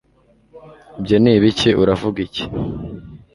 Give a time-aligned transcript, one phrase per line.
[0.99, 2.45] Ibyo ni ibiki Uravuga iki